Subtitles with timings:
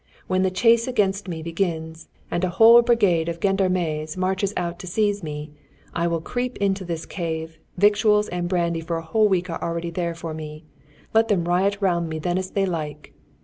[0.25, 4.87] When the chase against me begins, and a whole brigade of gendarmes marches out to
[4.87, 5.51] seize me,
[5.93, 9.91] I will creep into this cave; victuals and brandy for a whole week are already
[9.91, 10.63] there for me;
[11.13, 13.13] let them riot round me then as they like."